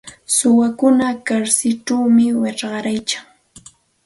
[0.35, 3.23] Suwakuna karsilćhawmi wichqaryarkan.